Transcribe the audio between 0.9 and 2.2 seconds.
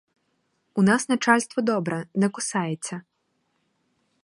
начальство добре,